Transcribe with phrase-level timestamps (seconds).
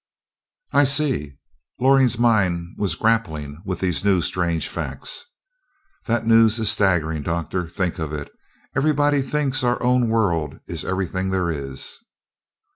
[0.73, 1.37] "I see."
[1.79, 5.25] Loring's mind was grappling with these new and strange facts.
[6.07, 7.67] "That news is staggering, Doctor.
[7.69, 8.31] Think of it.
[8.75, 11.99] Everybody thinks our own world is everything there is!"